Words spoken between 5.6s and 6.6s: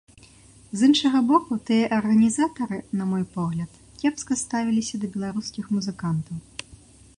музыкантаў.